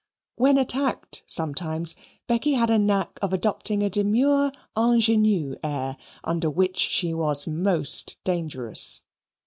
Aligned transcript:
When 0.35 0.57
attacked 0.57 1.23
sometimes, 1.27 1.95
Becky 2.25 2.53
had 2.53 2.71
a 2.71 2.79
knack 2.79 3.19
of 3.21 3.33
adopting 3.33 3.83
a 3.83 3.89
demure 3.91 4.51
ingenue 4.75 5.57
air, 5.63 5.95
under 6.23 6.49
which 6.49 6.77
she 6.79 7.13
was 7.13 7.45
most 7.45 8.17
dangerous. 8.23 9.03